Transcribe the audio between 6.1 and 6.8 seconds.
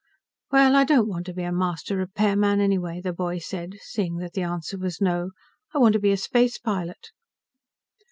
a space